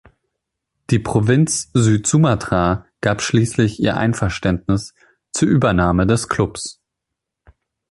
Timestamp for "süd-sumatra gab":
1.75-3.21